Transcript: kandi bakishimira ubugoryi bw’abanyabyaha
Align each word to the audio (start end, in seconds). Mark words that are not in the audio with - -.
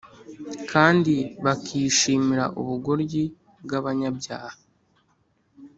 kandi 0.71 1.15
bakishimira 1.43 2.45
ubugoryi 2.59 3.23
bw’abanyabyaha 3.63 4.57